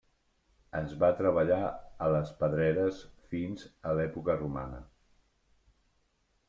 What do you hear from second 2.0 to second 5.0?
a les pedreres fins a l'època romana.